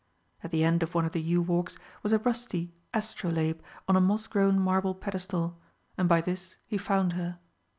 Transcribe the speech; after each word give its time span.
At 0.43 0.49
the 0.49 0.63
end 0.63 0.81
of 0.81 0.95
one 0.95 1.05
of 1.05 1.11
the 1.11 1.21
yew 1.21 1.43
walks 1.43 1.77
was 2.01 2.11
a 2.11 2.17
rusty 2.17 2.73
astrolabe 2.91 3.61
on 3.87 3.95
a 3.95 4.01
moss 4.01 4.25
grown 4.25 4.59
marble 4.59 4.95
pedestal, 4.95 5.59
and 5.95 6.09
by 6.09 6.21
this 6.21 6.55
he 6.65 6.75
found 6.79 7.13
her. 7.13 7.37